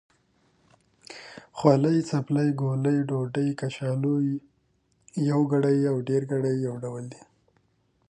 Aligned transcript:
خولۍ، 1.57 1.97
څپلۍ، 2.09 2.49
ګولۍ، 2.61 2.97
ډوډۍ، 3.09 3.49
کچالو... 3.59 4.13
يوګړی 5.29 5.77
او 5.91 5.95
ډېرګړي 6.07 6.53
يو 6.65 6.73
ډول 6.83 7.03
دی. 7.11 7.21